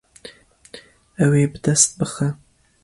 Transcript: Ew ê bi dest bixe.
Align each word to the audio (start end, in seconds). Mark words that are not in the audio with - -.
Ew 1.23 1.31
ê 1.41 1.43
bi 1.51 1.59
dest 1.65 1.89
bixe. 1.99 2.27